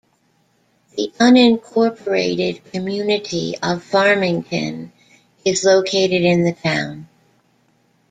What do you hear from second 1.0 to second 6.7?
unincorporated community of Farmington is located in the